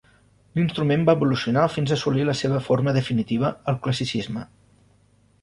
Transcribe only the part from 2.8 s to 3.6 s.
definitiva